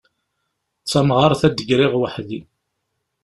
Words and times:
D 0.83 0.87
tamɣart 0.91 1.41
a 1.47 1.49
d-griɣ 1.51 1.93
weḥd-i. 2.01 2.41